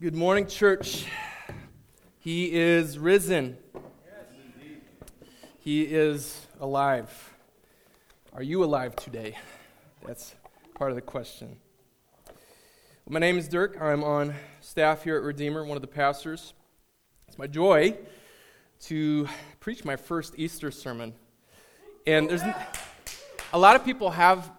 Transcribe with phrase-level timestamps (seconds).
[0.00, 1.04] Good morning, church.
[2.20, 3.58] He is risen.
[3.74, 3.82] Yes,
[4.56, 4.80] indeed.
[5.58, 7.34] he is alive.
[8.32, 9.36] Are you alive today?
[10.06, 10.34] That's
[10.74, 11.58] part of the question.
[13.10, 13.76] My name is Dirk.
[13.78, 14.32] I'm on
[14.62, 16.54] staff here at Redeemer, one of the pastors.
[17.28, 17.98] It's my joy
[18.84, 19.28] to
[19.60, 21.12] preach my first Easter sermon.
[22.06, 22.42] And there's
[23.52, 24.50] a lot of people have,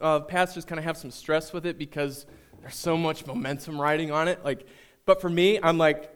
[0.00, 2.24] uh, pastors kind of have some stress with it because
[2.62, 4.42] there's so much momentum riding on it.
[4.42, 4.66] Like,
[5.06, 6.12] but for me, I'm like,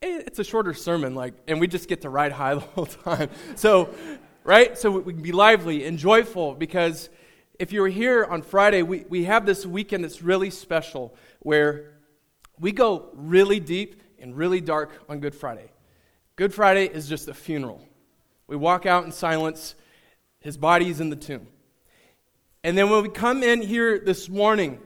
[0.00, 2.86] hey, it's a shorter sermon, like, and we just get to ride high the whole
[2.86, 3.28] time.
[3.54, 3.94] So,
[4.42, 4.76] right?
[4.76, 7.08] So we can be lively and joyful because
[7.58, 11.92] if you were here on Friday, we, we have this weekend that's really special where
[12.58, 15.70] we go really deep and really dark on Good Friday.
[16.36, 17.86] Good Friday is just a funeral.
[18.46, 19.74] We walk out in silence,
[20.40, 21.46] his body is in the tomb.
[22.62, 24.80] And then when we come in here this morning,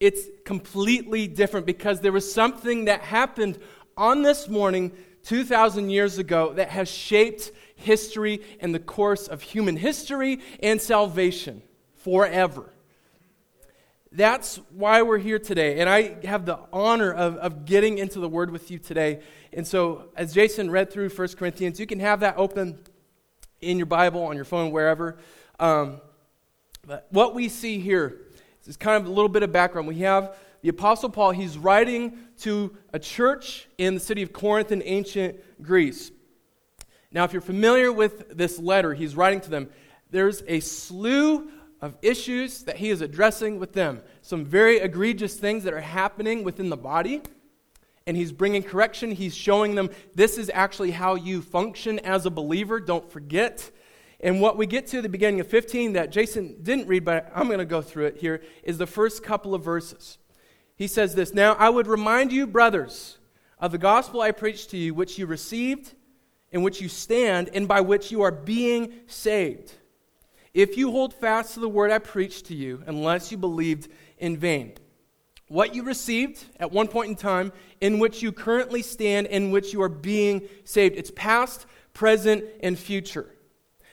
[0.00, 3.58] it's completely different because there was something that happened
[3.96, 4.92] on this morning
[5.24, 11.62] 2,000 years ago that has shaped history and the course of human history and salvation
[11.96, 12.72] forever.
[14.12, 15.80] That's why we're here today.
[15.80, 19.20] And I have the honor of, of getting into the Word with you today.
[19.52, 22.80] And so, as Jason read through 1 Corinthians, you can have that open
[23.60, 25.18] in your Bible, on your phone, wherever.
[25.60, 26.00] Um,
[26.84, 28.22] but what we see here
[28.68, 29.88] is kind of a little bit of background.
[29.88, 34.72] We have the Apostle Paul, he's writing to a church in the city of Corinth
[34.72, 36.10] in ancient Greece.
[37.12, 39.70] Now, if you're familiar with this letter he's writing to them,
[40.10, 44.02] there's a slew of issues that he is addressing with them.
[44.22, 47.22] Some very egregious things that are happening within the body.
[48.06, 49.12] And he's bringing correction.
[49.12, 52.80] He's showing them this is actually how you function as a believer.
[52.80, 53.70] Don't forget.
[54.22, 57.46] And what we get to the beginning of 15 that Jason didn't read, but I'm
[57.46, 60.18] going to go through it here, is the first couple of verses.
[60.76, 63.18] He says this Now I would remind you, brothers,
[63.58, 65.94] of the gospel I preached to you, which you received,
[66.50, 69.74] in which you stand, and by which you are being saved
[70.54, 73.88] if you hold fast to the word I preached to you, unless you believed
[74.18, 74.72] in vain.
[75.48, 79.72] What you received at one point in time, in which you currently stand, in which
[79.72, 80.96] you are being saved.
[80.96, 83.34] It's past, present, and future.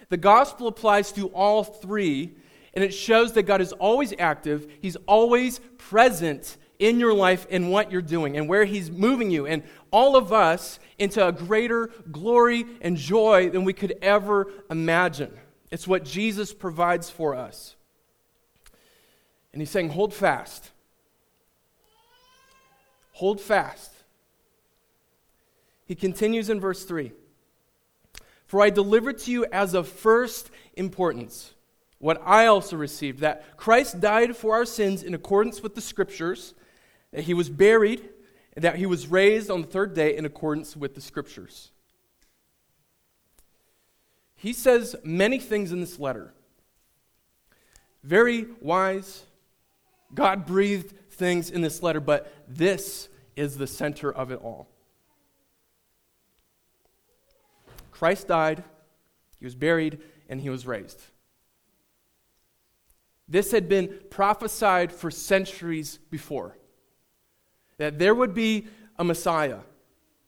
[0.09, 2.35] The gospel applies to all three,
[2.73, 7.71] and it shows that God is always active, He's always present in your life and
[7.71, 11.89] what you're doing and where He's moving you, and all of us into a greater
[12.11, 15.31] glory and joy than we could ever imagine.
[15.71, 17.75] It's what Jesus provides for us.
[19.51, 20.71] And he's saying, hold fast.
[23.13, 23.91] Hold fast.
[25.85, 27.11] He continues in verse 3
[28.47, 31.53] For I delivered to you as of first importance
[31.99, 36.53] what I also received that Christ died for our sins in accordance with the Scriptures,
[37.11, 38.07] that he was buried,
[38.55, 41.71] and that he was raised on the third day in accordance with the Scriptures.
[44.35, 46.33] He says many things in this letter.
[48.03, 49.23] Very wise,
[50.13, 54.69] God breathed things in this letter, but this is the center of it all.
[57.97, 58.63] Christ died,
[59.39, 59.99] he was buried,
[60.29, 61.01] and he was raised.
[63.27, 66.57] This had been prophesied for centuries before
[67.77, 69.59] that there would be a Messiah,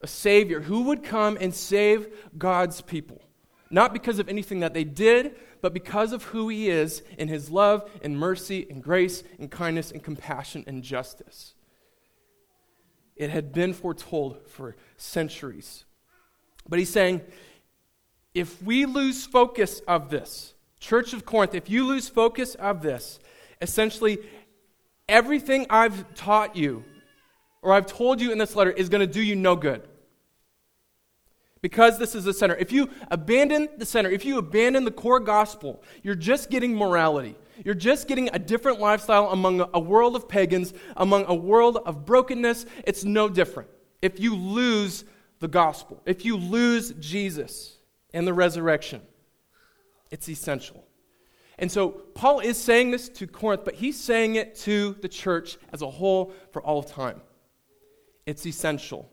[0.02, 3.22] a Savior, who would come and save God's people
[3.70, 7.50] not because of anything that they did, but because of who he is in his
[7.50, 11.54] love and mercy and grace and kindness and compassion and justice.
[13.16, 15.86] It had been foretold for centuries.
[16.68, 17.22] But he's saying,
[18.34, 23.20] if we lose focus of this, Church of Corinth, if you lose focus of this,
[23.62, 24.20] essentially
[25.08, 26.84] everything I've taught you
[27.62, 29.88] or I've told you in this letter is going to do you no good
[31.62, 32.56] because this is the center.
[32.56, 37.36] If you abandon the center, if you abandon the core gospel, you're just getting morality.
[37.66, 42.06] You're just getting a different lifestyle among a world of pagans, among a world of
[42.06, 42.66] brokenness.
[42.86, 43.70] It's no different.
[44.02, 45.04] If you lose
[45.40, 47.79] the gospel, if you lose Jesus
[48.14, 49.02] and the resurrection,
[50.12, 50.86] it's essential.
[51.58, 55.58] And so Paul is saying this to Corinth, but he's saying it to the church
[55.74, 57.22] as a whole for all of time.
[58.26, 59.10] It's essential.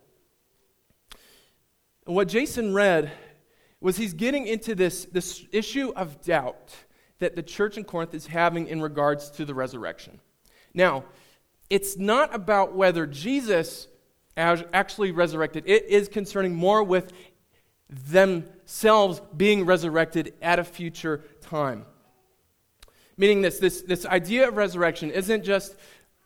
[2.05, 3.11] What Jason read
[3.81, 6.73] was he's getting into this, this issue of doubt
[7.19, 10.21] that the church in Corinth is having in regards to the resurrection.
[10.73, 11.03] Now,
[11.69, 13.87] it's not about whether Jesus
[14.37, 17.11] actually resurrected, it is concerning more with
[17.89, 21.85] themselves being resurrected at a future time.
[23.17, 25.75] Meaning this, this, this idea of resurrection isn't just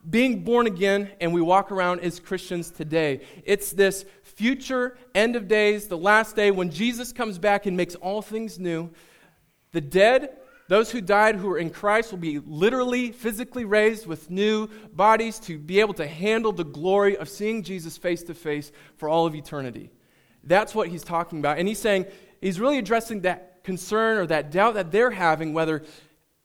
[0.10, 3.22] being born again and we walk around as Christians today.
[3.46, 7.96] It's this future end of days, the last day when Jesus comes back and makes
[7.96, 8.90] all things new.
[9.72, 10.38] The dead,
[10.68, 15.40] those who died who are in Christ, will be literally, physically raised with new bodies
[15.42, 19.26] to be able to handle the glory of seeing Jesus face to face for all
[19.26, 19.92] of eternity.
[20.44, 21.60] That's what he's talking about.
[21.60, 22.06] And he's saying,
[22.42, 25.84] he's really addressing that concern or that doubt that they're having whether,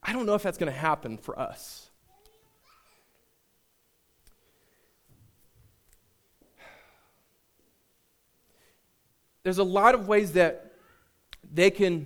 [0.03, 1.87] I don't know if that's going to happen for us.
[9.47, 10.73] there's a lot of ways that
[11.53, 12.05] they can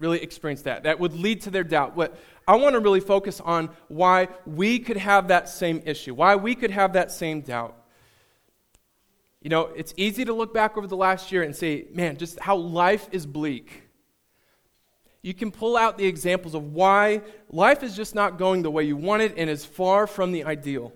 [0.00, 1.94] really experience that, that would lead to their doubt.
[1.94, 6.34] What I want to really focus on why we could have that same issue, why
[6.34, 7.79] we could have that same doubt.
[9.40, 12.38] You know, it's easy to look back over the last year and say, man, just
[12.40, 13.84] how life is bleak.
[15.22, 18.84] You can pull out the examples of why life is just not going the way
[18.84, 20.92] you want it and is far from the ideal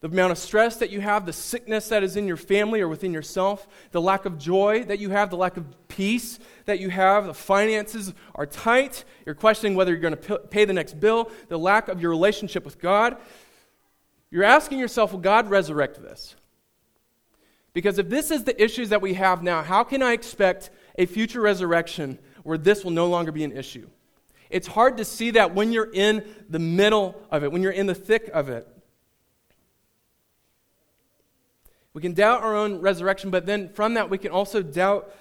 [0.00, 2.88] the amount of stress that you have, the sickness that is in your family or
[2.88, 6.88] within yourself, the lack of joy that you have, the lack of peace that you
[6.88, 11.30] have, the finances are tight, you're questioning whether you're going to pay the next bill,
[11.48, 13.18] the lack of your relationship with God.
[14.30, 16.34] You're asking yourself, will God resurrect this?
[17.72, 21.06] Because if this is the issues that we have now, how can I expect a
[21.06, 23.88] future resurrection where this will no longer be an issue?
[24.48, 27.86] It's hard to see that when you're in the middle of it, when you're in
[27.86, 28.66] the thick of it.
[31.92, 35.12] We can doubt our own resurrection, but then from that, we can also doubt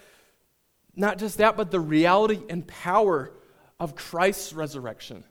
[0.95, 3.31] not just that, but the reality and power
[3.79, 5.23] of Christ's resurrection.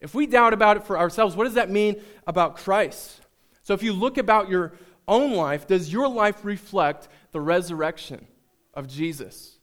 [0.00, 3.20] If we doubt about it for ourselves, what does that mean about Christ?
[3.62, 4.72] So if you look about your
[5.08, 8.26] own life, does your life reflect the resurrection
[8.74, 9.58] of Jesus?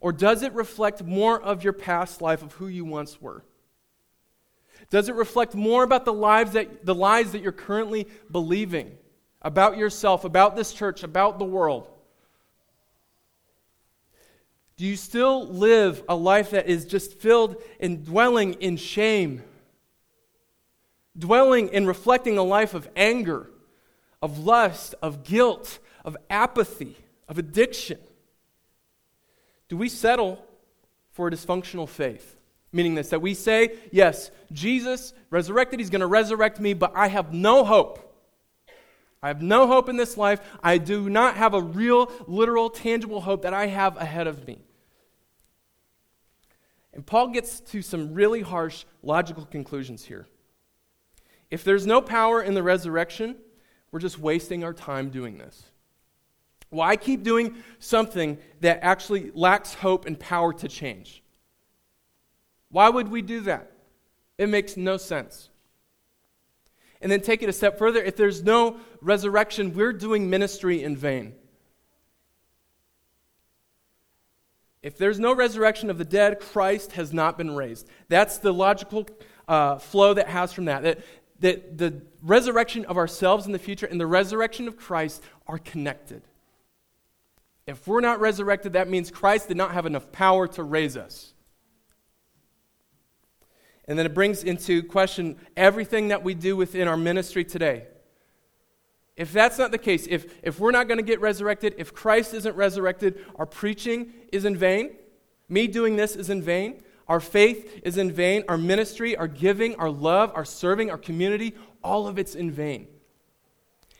[0.00, 3.44] Or does it reflect more of your past life of who you once were?
[4.90, 8.96] Does it reflect more about the lives that the lies that you're currently believing
[9.42, 11.88] about yourself, about this church, about the world?
[14.76, 19.42] Do you still live a life that is just filled and dwelling in shame?
[21.18, 23.50] Dwelling and reflecting a life of anger,
[24.22, 26.96] of lust, of guilt, of apathy,
[27.28, 27.98] of addiction?
[29.68, 30.44] Do we settle
[31.12, 32.36] for a dysfunctional faith?
[32.72, 37.08] Meaning this, that we say, yes, Jesus resurrected, he's going to resurrect me, but I
[37.08, 38.02] have no hope.
[39.22, 40.40] I have no hope in this life.
[40.62, 44.58] I do not have a real, literal, tangible hope that I have ahead of me.
[46.92, 50.26] And Paul gets to some really harsh logical conclusions here.
[51.50, 53.36] If there's no power in the resurrection,
[53.90, 55.64] we're just wasting our time doing this.
[56.70, 61.22] Why keep doing something that actually lacks hope and power to change?
[62.70, 63.70] Why would we do that?
[64.38, 65.48] It makes no sense.
[67.00, 70.96] And then take it a step further if there's no resurrection, we're doing ministry in
[70.96, 71.34] vain.
[74.82, 77.88] If there's no resurrection of the dead, Christ has not been raised.
[78.08, 79.06] That's the logical
[79.48, 80.82] uh, flow that has from that.
[80.82, 81.00] That,
[81.40, 86.22] that the resurrection of ourselves in the future and the resurrection of Christ are connected.
[87.66, 91.34] If we're not resurrected, that means Christ did not have enough power to raise us.
[93.88, 97.86] And then it brings into question everything that we do within our ministry today.
[99.16, 102.34] If that's not the case, if, if we're not going to get resurrected, if Christ
[102.34, 104.96] isn't resurrected, our preaching is in vain.
[105.48, 106.82] Me doing this is in vain.
[107.08, 108.44] Our faith is in vain.
[108.48, 112.88] Our ministry, our giving, our love, our serving, our community, all of it's in vain.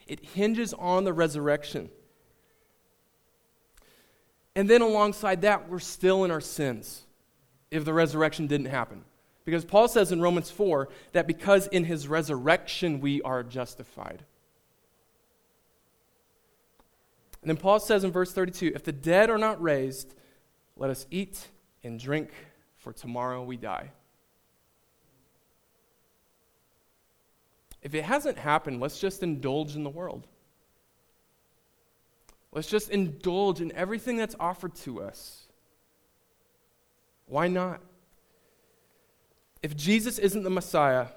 [0.07, 1.91] It hinges on the resurrection.
[4.55, 7.07] And then alongside that, we're still in our sins
[7.71, 9.05] if the resurrection didn't happen.
[9.45, 14.25] Because Paul says in Romans 4 that because in his resurrection we are justified.
[17.43, 20.15] And then Paul says in verse 32 if the dead are not raised,
[20.77, 21.49] let us eat
[21.85, 22.33] and drink,
[22.87, 23.91] for tomorrow we die.
[27.83, 30.29] If it hasn't happened, let's just indulge in the world.
[32.53, 35.47] Let's just indulge in everything that's offered to us.
[37.27, 37.81] Why not?
[39.63, 41.09] if Jesus isn't the Messiah,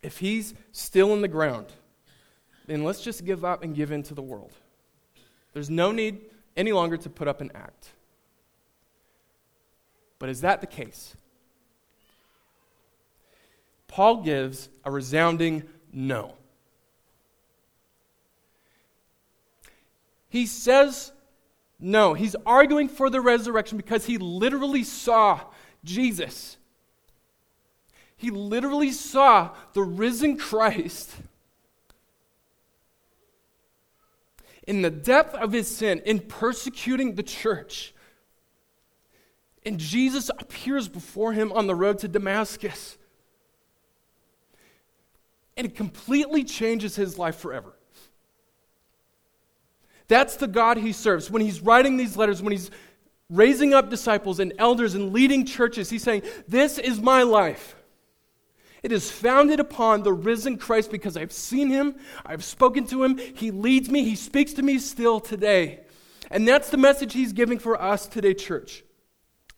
[0.00, 1.66] if he's still in the ground,
[2.68, 4.52] then let's just give up and give in to the world.
[5.54, 6.20] There's no need
[6.56, 7.88] any longer to put up an act.
[10.22, 11.16] But is that the case?
[13.88, 16.36] Paul gives a resounding no.
[20.28, 21.10] He says
[21.80, 22.14] no.
[22.14, 25.40] He's arguing for the resurrection because he literally saw
[25.82, 26.56] Jesus
[28.16, 31.10] He literally saw the risen Christ
[34.68, 37.92] in the depth of his sin, in persecuting the church.
[39.64, 42.98] And Jesus appears before him on the road to Damascus.
[45.56, 47.74] And it completely changes his life forever.
[50.08, 51.30] That's the God he serves.
[51.30, 52.70] When he's writing these letters, when he's
[53.30, 57.76] raising up disciples and elders and leading churches, he's saying, This is my life.
[58.82, 61.94] It is founded upon the risen Christ because I've seen him,
[62.26, 65.80] I've spoken to him, he leads me, he speaks to me still today.
[66.32, 68.82] And that's the message he's giving for us today, church.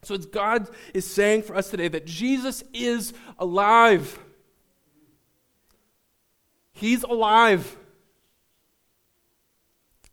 [0.04, 4.18] So God is saying for us today that Jesus is alive.
[6.72, 7.76] He's alive.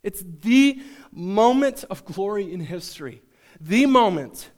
[0.02, 0.82] It's the
[1.12, 3.22] moment of glory in history.
[3.60, 4.50] The moment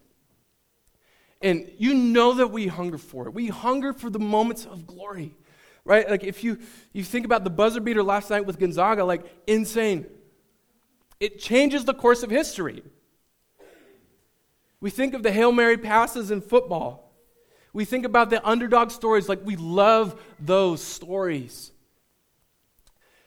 [1.45, 3.35] and you know that we hunger for it.
[3.35, 5.37] We hunger for the moments of glory,
[5.85, 6.09] right?
[6.09, 6.59] Like if you,
[6.95, 10.07] you think about the buzzer beater last night with Gonzaga, like insane.
[11.21, 12.83] It changes the course of history.
[14.81, 17.13] We think of the Hail Mary passes in football.
[17.73, 21.73] We think about the underdog stories, like we love those stories.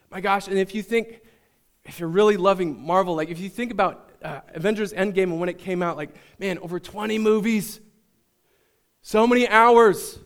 [0.09, 1.21] My gosh, and if you think,
[1.83, 5.49] if you're really loving Marvel, like if you think about uh, Avengers Endgame and when
[5.49, 7.81] it came out, like, man, over 20 movies,
[9.01, 10.19] so many hours,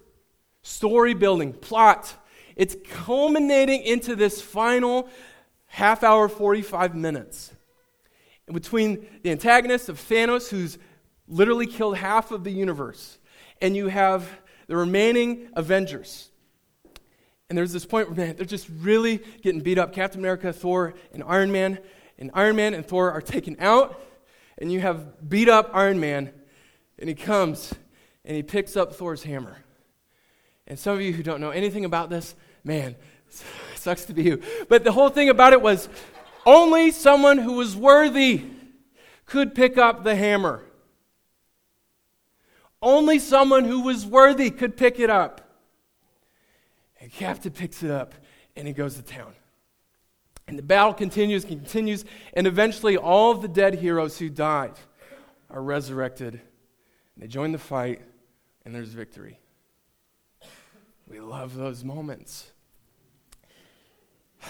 [0.61, 2.13] story building, plot.
[2.55, 5.09] It's culminating into this final
[5.67, 7.51] half hour, 45 minutes.
[8.51, 10.77] Between the antagonist of Thanos, who's
[11.31, 13.17] literally killed half of the universe,
[13.61, 14.29] and you have
[14.67, 16.29] the remaining Avengers.
[17.49, 19.93] And there's this point where, man, they're just really getting beat up.
[19.93, 21.79] Captain America, Thor, and Iron Man.
[22.17, 23.99] And Iron Man and Thor are taken out,
[24.59, 26.31] and you have beat up Iron Man,
[26.99, 27.73] and he comes
[28.23, 29.57] and he picks up Thor's hammer.
[30.67, 32.95] And some of you who don't know anything about this, man,
[33.75, 34.41] sucks to be you.
[34.69, 35.89] But the whole thing about it was
[36.45, 38.43] only someone who was worthy
[39.25, 40.63] could pick up the hammer.
[42.81, 45.41] Only someone who was worthy could pick it up.
[46.99, 48.13] And Captain picks it up
[48.55, 49.33] and he goes to town.
[50.47, 54.73] And the battle continues, continues, and eventually all of the dead heroes who died
[55.49, 56.41] are resurrected.
[57.15, 58.01] They join the fight,
[58.65, 59.39] and there's victory.
[61.07, 62.51] We love those moments.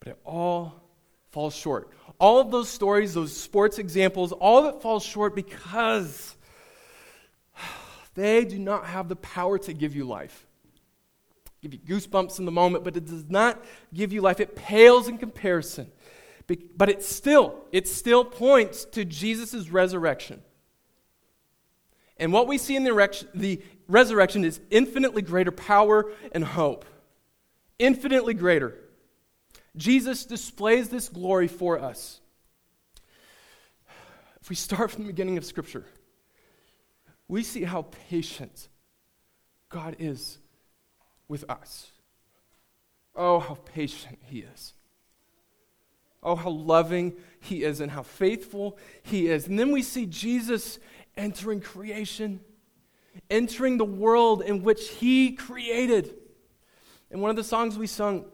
[0.00, 0.82] But it all
[1.30, 1.90] falls short.
[2.18, 6.36] All of those stories, those sports examples, all of it falls short because
[8.14, 10.46] they do not have the power to give you life.
[11.62, 13.62] Give you goosebumps in the moment, but it does not
[13.92, 14.40] give you life.
[14.40, 15.90] It pales in comparison.
[16.76, 20.42] But it still, it still points to Jesus' resurrection.
[22.16, 26.84] And what we see in the, the resurrection is infinitely greater power and hope.
[27.78, 28.76] Infinitely greater.
[29.76, 32.20] Jesus displays this glory for us.
[34.42, 35.84] If we start from the beginning of Scripture,
[37.30, 38.68] we see how patient
[39.68, 40.38] God is
[41.28, 41.92] with us.
[43.14, 44.74] Oh, how patient He is.
[46.24, 49.46] Oh, how loving He is and how faithful He is.
[49.46, 50.80] And then we see Jesus
[51.16, 52.40] entering creation,
[53.30, 56.12] entering the world in which He created.
[57.12, 58.24] And one of the songs we sung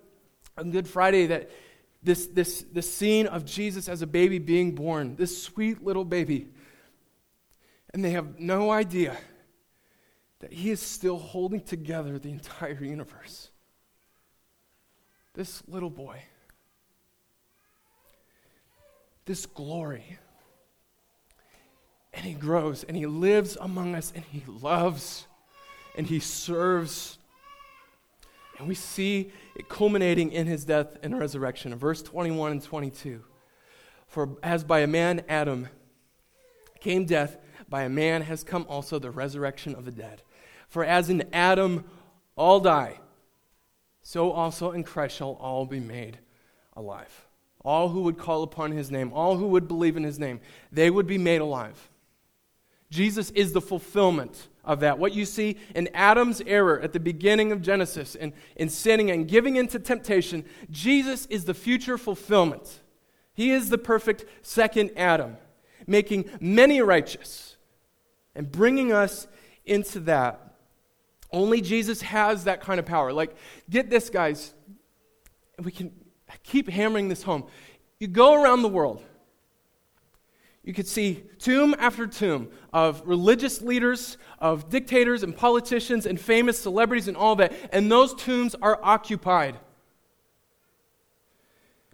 [0.56, 1.50] on Good Friday that
[2.02, 6.48] this, this, this scene of Jesus as a baby being born, this sweet little baby,
[7.92, 9.16] and they have no idea
[10.40, 13.50] that He is still holding together the entire universe.
[15.34, 16.22] This little boy,
[19.26, 20.18] this glory
[22.16, 25.26] and he grows and he lives among us and he loves
[25.96, 27.18] and he serves.
[28.58, 31.72] And we see it culminating in his death and resurrection.
[31.72, 33.22] In verse 21 and 22.
[34.08, 35.68] For as by a man, Adam,
[36.80, 37.36] came death,
[37.68, 40.22] by a man has come also the resurrection of the dead.
[40.68, 41.84] For as in Adam
[42.36, 43.00] all die,
[44.02, 46.18] so also in Christ shall all be made
[46.76, 47.26] alive.
[47.64, 50.90] All who would call upon his name, all who would believe in his name, they
[50.90, 51.88] would be made alive.
[52.90, 54.98] Jesus is the fulfillment of that.
[54.98, 59.26] What you see in Adam's error at the beginning of Genesis and in sinning and
[59.26, 62.80] giving into temptation, Jesus is the future fulfillment.
[63.34, 65.36] He is the perfect second Adam,
[65.86, 67.55] making many righteous
[68.36, 69.26] and bringing us
[69.64, 70.40] into that.
[71.32, 73.12] Only Jesus has that kind of power.
[73.12, 73.34] Like,
[73.68, 74.54] get this, guys.
[75.60, 75.92] We can
[76.44, 77.46] keep hammering this home.
[77.98, 79.02] You go around the world
[80.66, 86.58] you could see tomb after tomb of religious leaders, of dictators and politicians and famous
[86.58, 89.56] celebrities and all that, and those tombs are occupied.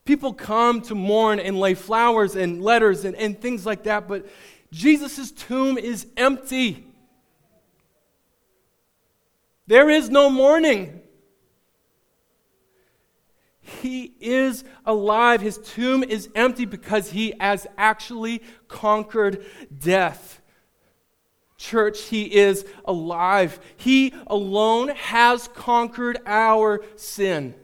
[0.07, 4.27] People come to mourn and lay flowers and letters and, and things like that, but
[4.73, 6.87] Jesus' tomb is empty.
[9.67, 11.03] There is no mourning.
[13.61, 15.41] He is alive.
[15.41, 19.45] His tomb is empty because he has actually conquered
[19.79, 20.41] death.
[21.59, 23.61] Church, he is alive.
[23.77, 27.55] He alone has conquered our sin.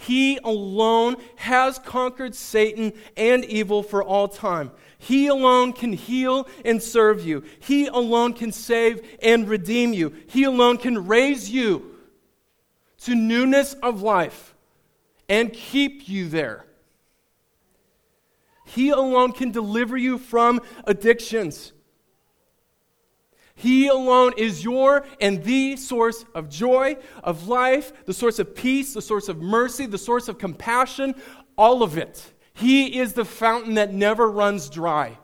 [0.00, 4.70] He alone has conquered Satan and evil for all time.
[4.96, 7.42] He alone can heal and serve you.
[7.58, 10.14] He alone can save and redeem you.
[10.28, 11.96] He alone can raise you
[13.00, 14.54] to newness of life
[15.28, 16.64] and keep you there.
[18.66, 21.72] He alone can deliver you from addictions.
[23.58, 28.94] He alone is your and the source of joy, of life, the source of peace,
[28.94, 31.16] the source of mercy, the source of compassion,
[31.56, 32.24] all of it.
[32.54, 35.18] He is the fountain that never runs dry.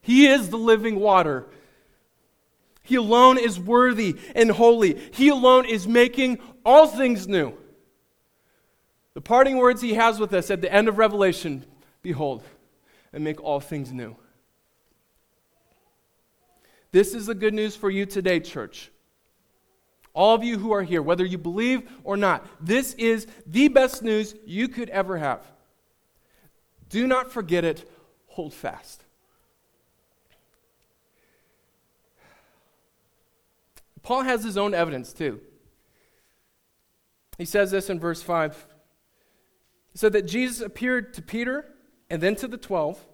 [0.00, 1.46] He is the living water.
[2.82, 4.98] He alone is worthy and holy.
[5.12, 7.54] He alone is making all things new.
[9.14, 11.64] The parting words he has with us at the end of Revelation
[12.02, 12.42] Behold,
[13.12, 14.16] and make all things new.
[16.94, 18.88] This is the good news for you today, church.
[20.12, 24.04] All of you who are here, whether you believe or not, this is the best
[24.04, 25.44] news you could ever have.
[26.90, 27.90] Do not forget it,
[28.28, 29.02] hold fast.
[34.04, 35.40] Paul has his own evidence too.
[37.38, 38.66] He says this in verse 5.
[39.90, 41.74] He said that Jesus appeared to Peter
[42.08, 43.04] and then to the 12.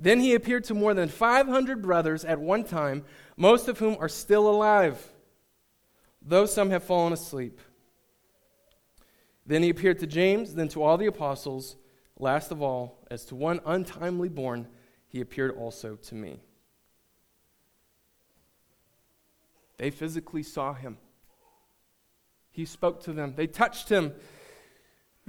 [0.00, 3.04] Then he appeared to more than 500 brothers at one time,
[3.36, 5.12] most of whom are still alive,
[6.22, 7.60] though some have fallen asleep.
[9.44, 11.76] Then he appeared to James, then to all the apostles.
[12.18, 14.68] Last of all, as to one untimely born,
[15.08, 16.40] he appeared also to me.
[19.78, 20.98] They physically saw him.
[22.50, 24.12] He spoke to them, they touched him.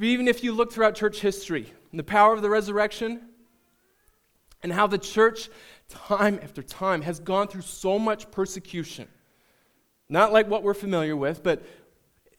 [0.02, 3.30] Even if you look throughout church history, the power of the resurrection,
[4.64, 5.50] and how the church,
[5.88, 9.08] time after time, has gone through so much persecution.
[10.10, 11.64] Not like what we're familiar with, but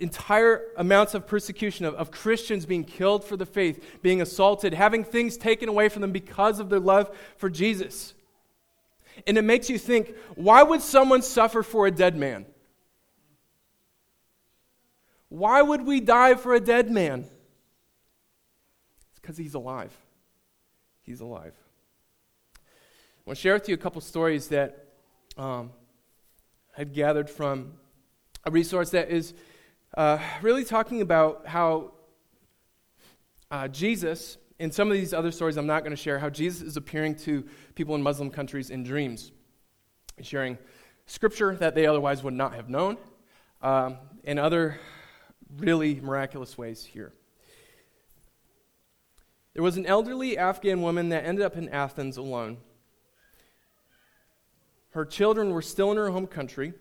[0.00, 5.04] entire amounts of persecution of, of Christians being killed for the faith, being assaulted, having
[5.04, 8.14] things taken away from them because of their love for Jesus.
[9.26, 12.46] And it makes you think why would someone suffer for a dead man?
[15.28, 17.20] Why would we die for a dead man?
[19.10, 19.92] It's because he's alive.
[21.02, 21.54] He's alive.
[23.20, 24.86] I want to share with you a couple stories that
[25.36, 25.72] um,
[26.76, 27.74] I've gathered from
[28.44, 29.34] a resource that is
[29.94, 31.92] uh, really talking about how
[33.50, 36.62] uh, Jesus, in some of these other stories I'm not going to share, how Jesus
[36.62, 39.32] is appearing to people in Muslim countries in dreams,
[40.22, 40.56] sharing
[41.04, 42.96] scripture that they otherwise would not have known,
[43.60, 44.80] um, and other
[45.58, 47.12] really miraculous ways here.
[49.52, 52.56] There was an elderly Afghan woman that ended up in Athens alone
[54.90, 56.72] her children were still in her home country.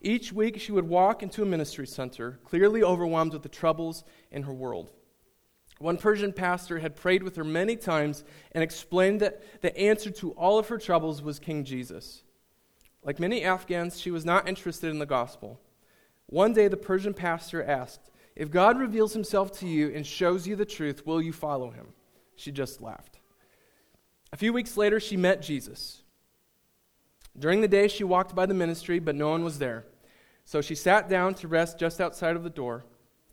[0.00, 4.42] Each week, she would walk into a ministry center, clearly overwhelmed with the troubles in
[4.42, 4.92] her world.
[5.78, 10.32] One Persian pastor had prayed with her many times and explained that the answer to
[10.32, 12.22] all of her troubles was King Jesus.
[13.02, 15.60] Like many Afghans, she was not interested in the gospel.
[16.26, 20.56] One day, the Persian pastor asked, If God reveals himself to you and shows you
[20.56, 21.88] the truth, will you follow him?
[22.34, 23.20] She just laughed.
[24.32, 26.02] A few weeks later, she met Jesus.
[27.38, 29.84] During the day, she walked by the ministry, but no one was there.
[30.44, 32.84] So she sat down to rest just outside of the door.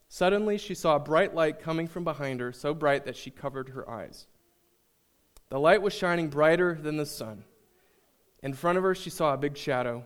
[0.10, 3.70] Suddenly, she saw a bright light coming from behind her, so bright that she covered
[3.70, 4.28] her eyes.
[5.50, 7.44] The light was shining brighter than the sun.
[8.42, 10.04] In front of her, she saw a big shadow.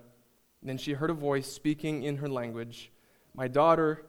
[0.62, 2.92] Then she heard a voice speaking in her language
[3.34, 4.06] My daughter,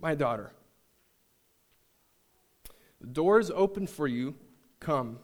[0.00, 0.52] my daughter.
[3.00, 4.34] The door is open for you.
[4.80, 5.18] Come.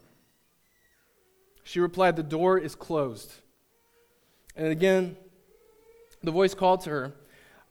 [1.64, 3.32] She replied, The door is closed.
[4.56, 5.16] And again,
[6.22, 7.12] the voice called to her,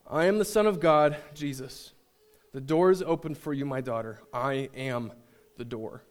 [0.10, 1.94] I am the Son of God, Jesus.
[2.54, 4.22] The door is open for you, my daughter.
[4.34, 5.14] I am
[5.58, 6.04] the door.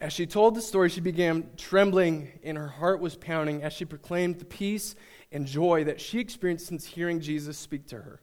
[0.00, 3.84] As she told the story, she began trembling and her heart was pounding as she
[3.84, 4.94] proclaimed the peace
[5.32, 8.20] and joy that she experienced since hearing Jesus speak to her.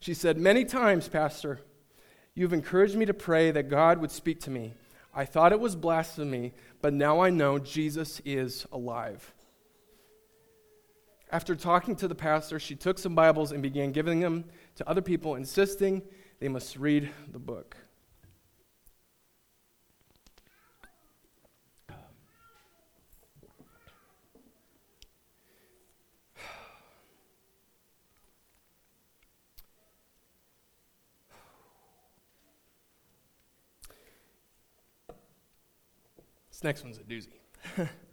[0.00, 1.60] She said, Many times, Pastor,
[2.34, 4.74] you've encouraged me to pray that God would speak to me.
[5.14, 9.32] I thought it was blasphemy, but now I know Jesus is alive.
[11.30, 14.44] After talking to the pastor, she took some Bibles and began giving them
[14.76, 16.02] to other people, insisting
[16.40, 17.76] they must read the book.
[36.58, 37.38] This next one's a doozy.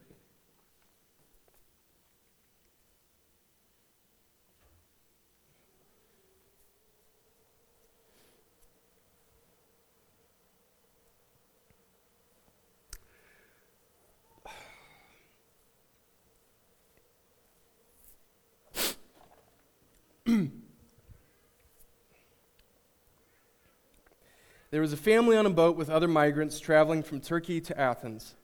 [24.75, 28.35] There was a family on a boat with other migrants traveling from Turkey to Athens.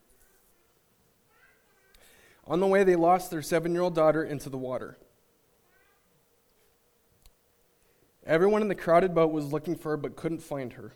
[2.47, 4.97] On the way, they lost their seven year old daughter into the water.
[8.25, 10.93] Everyone in the crowded boat was looking for her but couldn't find her.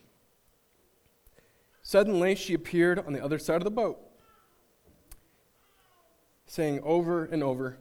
[1.83, 3.99] Suddenly, she appeared on the other side of the boat,
[6.45, 7.75] saying over and over,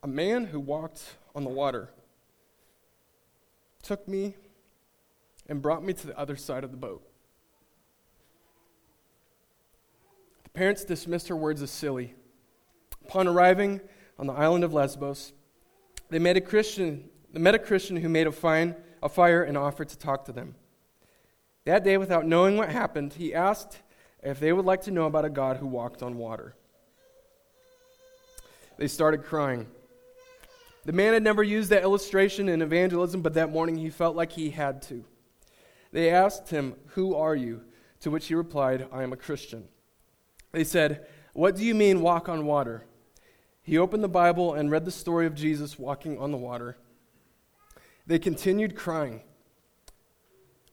[0.00, 1.88] A man who walked on the water
[3.82, 4.36] took me
[5.48, 7.02] and brought me to the other side of the boat.
[10.44, 12.14] The parents dismissed her words as silly.
[13.04, 13.80] Upon arriving
[14.18, 15.32] on the island of Lesbos,
[16.10, 19.56] they met a Christian, they met a Christian who made a, fine, a fire and
[19.56, 20.54] offered to talk to them.
[21.64, 23.78] That day, without knowing what happened, he asked
[24.22, 26.54] if they would like to know about a God who walked on water.
[28.78, 29.66] They started crying.
[30.84, 34.32] The man had never used that illustration in evangelism, but that morning he felt like
[34.32, 35.04] he had to.
[35.92, 37.62] They asked him, Who are you?
[38.00, 39.68] To which he replied, I am a Christian.
[40.50, 42.84] They said, What do you mean, walk on water?
[43.62, 46.76] He opened the Bible and read the story of Jesus walking on the water.
[48.06, 49.22] They continued crying.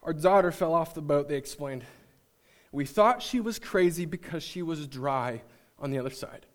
[0.01, 1.83] Our daughter fell off the boat, they explained.
[2.71, 5.41] We thought she was crazy because she was dry
[5.77, 6.45] on the other side.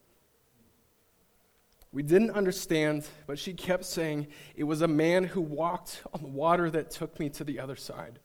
[1.94, 4.26] We didn't understand, but she kept saying,
[4.56, 7.76] It was a man who walked on the water that took me to the other
[7.76, 8.18] side.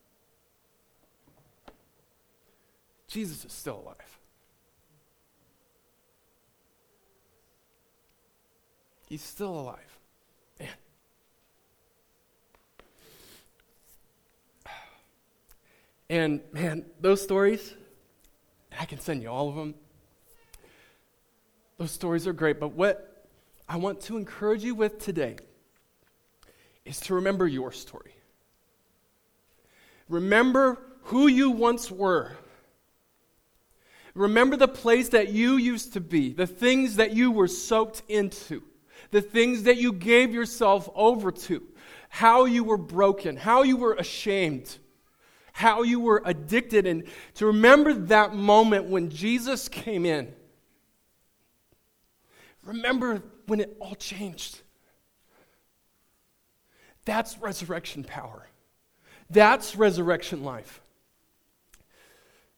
[3.07, 4.19] Jesus is still alive.
[9.07, 9.99] He's still alive.
[10.59, 10.69] Man.
[16.09, 17.75] And man, those stories,
[18.79, 19.75] I can send you all of them.
[21.77, 23.08] Those stories are great, but what
[23.69, 25.37] I want to encourage you with today
[26.85, 28.15] is to remember your story.
[30.09, 32.31] Remember who you once were.
[34.15, 38.63] Remember the place that you used to be, the things that you were soaked into,
[39.11, 41.61] the things that you gave yourself over to,
[42.09, 44.79] how you were broken, how you were ashamed,
[45.53, 47.03] how you were addicted, and
[47.35, 50.33] to remember that moment when Jesus came in.
[52.63, 54.61] Remember when it all changed.
[57.05, 58.47] That's resurrection power.
[59.29, 60.81] That's resurrection life.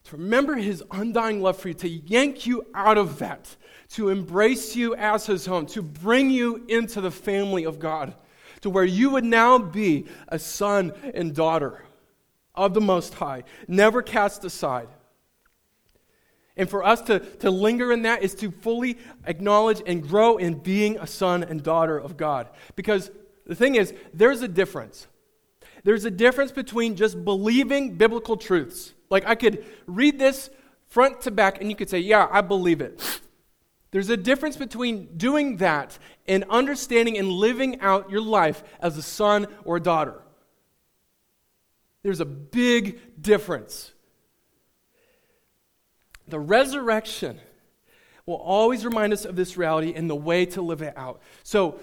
[0.06, 3.56] To remember his undying love for you, to yank you out of that,
[3.92, 8.16] to embrace you as his home, to bring you into the family of God,
[8.62, 11.84] to where you would now be a son and daughter
[12.56, 14.88] of the Most High, never cast aside.
[16.58, 20.56] And for us to, to linger in that is to fully acknowledge and grow in
[20.56, 22.50] being a son and daughter of God.
[22.76, 23.10] Because
[23.46, 25.08] the thing is, there's a difference.
[25.84, 28.94] There's a difference between just believing biblical truths.
[29.10, 30.50] Like, I could read this
[30.88, 33.20] front to back, and you could say, Yeah, I believe it.
[33.92, 39.02] There's a difference between doing that and understanding and living out your life as a
[39.02, 40.22] son or a daughter.
[42.04, 43.92] There's a big difference.
[46.32, 47.40] The resurrection
[48.26, 51.22] will always remind us of this reality and the way to live it out.
[51.44, 51.80] So,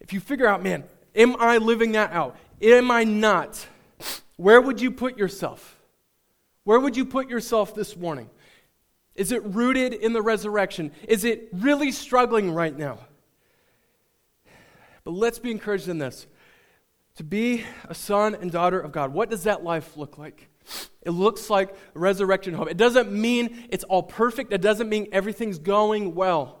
[0.00, 2.36] if you figure out, man, am I living that out?
[2.60, 3.66] Am I not?
[4.36, 5.78] Where would you put yourself?
[6.64, 8.28] Where would you put yourself this morning?
[9.14, 10.92] Is it rooted in the resurrection?
[11.08, 12.98] Is it really struggling right now?
[15.04, 16.26] But let's be encouraged in this.
[17.16, 20.48] To be a son and daughter of God, what does that life look like?
[21.02, 22.70] It looks like resurrection hope.
[22.70, 26.60] It doesn't mean it's all perfect, it doesn't mean everything's going well.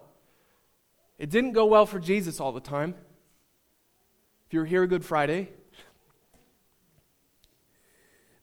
[1.18, 2.94] It didn't go well for Jesus all the time.
[4.46, 5.48] If you were here Good Friday,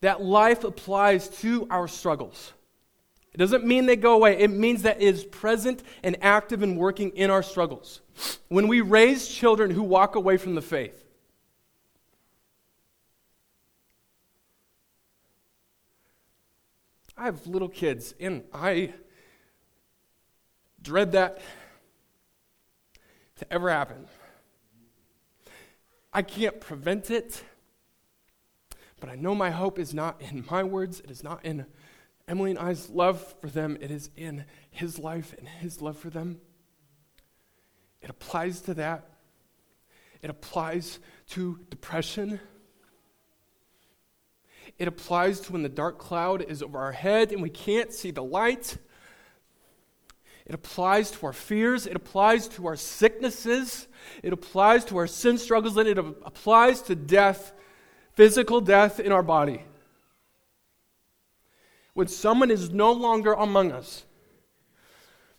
[0.01, 2.53] that life applies to our struggles.
[3.33, 4.39] It doesn't mean they go away.
[4.39, 8.01] It means that it is present and active and working in our struggles.
[8.49, 11.00] When we raise children who walk away from the faith,
[17.21, 18.95] I have little kids, and I
[20.81, 21.39] dread that
[23.35, 24.07] to ever happen.
[26.11, 27.43] I can't prevent it,
[28.99, 31.67] but I know my hope is not in my words, it is not in
[32.27, 36.09] Emily and I's love for them, it is in his life and his love for
[36.09, 36.41] them.
[38.01, 39.07] It applies to that.
[40.23, 40.97] It applies
[41.29, 42.39] to depression.
[44.77, 48.11] It applies to when the dark cloud is over our head and we can't see
[48.11, 48.77] the light.
[50.45, 51.85] It applies to our fears.
[51.87, 53.87] It applies to our sicknesses.
[54.23, 55.77] It applies to our sin struggles.
[55.77, 57.53] And it applies to death,
[58.13, 59.63] physical death in our body
[61.93, 64.05] when someone is no longer among us,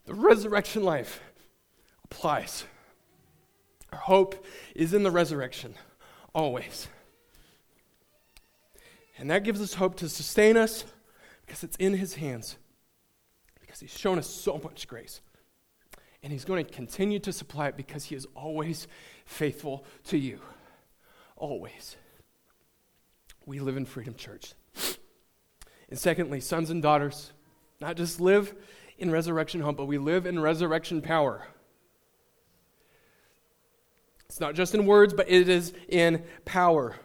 [0.05, 1.21] the resurrection life
[2.05, 2.65] applies.
[3.93, 5.75] Our hope is in the resurrection,
[6.35, 6.89] always.
[9.23, 10.85] And that gives us hope to sustain us
[11.47, 12.57] because it's in His hands,
[13.61, 15.21] because He's shown us so much grace.
[16.25, 18.89] And He's going to continue to supply it because He is always
[19.25, 20.41] faithful to you.
[21.37, 21.95] Always.
[23.47, 24.55] We live in Freedom Church.
[25.89, 27.31] And secondly, sons and daughters,
[27.81, 28.53] not just live
[28.99, 31.47] in resurrection hope, but we live in resurrection power.
[34.29, 36.97] It's not just in words, but it is in power.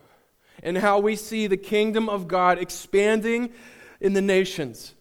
[0.63, 3.51] And how we see the kingdom of God expanding
[4.01, 4.93] in the nations.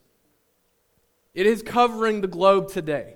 [1.35, 3.15] It is covering the globe today.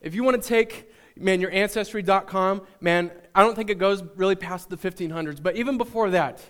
[0.00, 4.36] If you want to take, man, your ancestry.com, man, I don't think it goes really
[4.36, 6.40] past the 1500s, but even before that,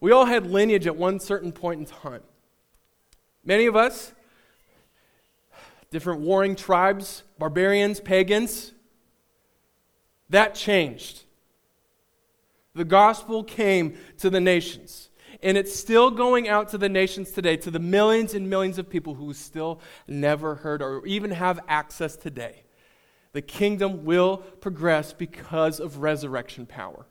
[0.00, 2.22] we all had lineage at one certain point in time.
[3.44, 4.12] Many of us,
[5.90, 8.72] different warring tribes, barbarians, pagans,
[10.28, 11.24] that changed.
[12.74, 15.08] The gospel came to the nations.
[15.42, 18.90] And it's still going out to the nations today, to the millions and millions of
[18.90, 22.64] people who still never heard or even have access today.
[23.32, 27.06] The kingdom will progress because of resurrection power.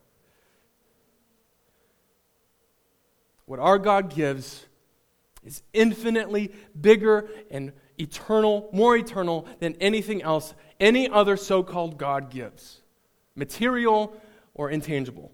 [3.49, 4.67] what our God gives
[5.43, 12.29] is infinitely bigger and eternal, more eternal than anything else any other so called God
[12.29, 12.81] gives,
[13.35, 14.15] material
[14.53, 15.31] or intangible.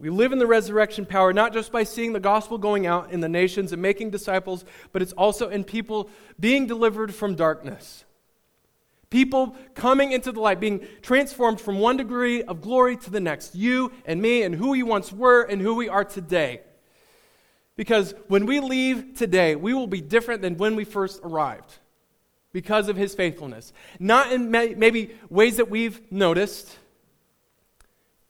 [0.00, 3.20] We live in the resurrection power not just by seeing the gospel going out in
[3.20, 6.08] the nations and making disciples, but it's also in people
[6.38, 8.04] being delivered from darkness.
[9.10, 13.54] People coming into the light, being transformed from one degree of glory to the next.
[13.54, 16.62] You and me and who we once were and who we are today.
[17.76, 21.78] Because when we leave today, we will be different than when we first arrived
[22.52, 23.72] because of his faithfulness.
[23.98, 26.78] Not in maybe ways that we've noticed,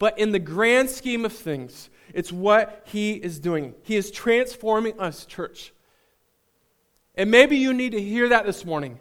[0.01, 3.75] but in the grand scheme of things, it's what he is doing.
[3.83, 5.73] He is transforming us, church.
[7.15, 8.99] And maybe you need to hear that this morning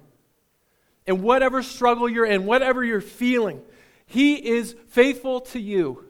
[1.07, 3.61] and whatever struggle you're in, whatever you're feeling,
[4.05, 6.03] He is faithful to you.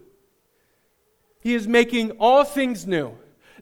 [1.39, 3.15] He is making all things new.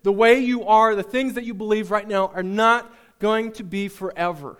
[0.04, 3.64] The way you are, the things that you believe right now, are not going to
[3.64, 4.58] be forever.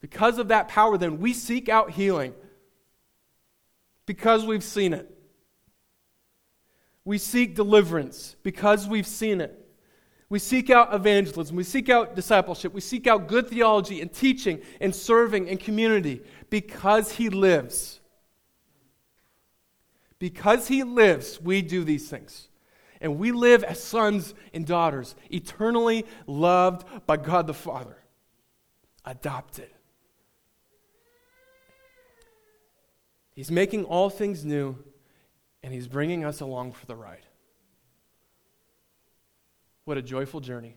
[0.00, 2.32] Because of that power, then, we seek out healing
[4.06, 5.12] because we've seen it.
[7.04, 9.62] We seek deliverance because we've seen it.
[10.28, 11.54] We seek out evangelism.
[11.54, 12.72] We seek out discipleship.
[12.72, 18.00] We seek out good theology and teaching and serving and community because He lives.
[20.18, 22.48] Because He lives, we do these things.
[23.00, 27.96] And we live as sons and daughters, eternally loved by God the Father,
[29.04, 29.68] adopted.
[33.36, 34.76] He's making all things new,
[35.62, 37.26] and He's bringing us along for the ride.
[39.84, 40.74] What a joyful journey.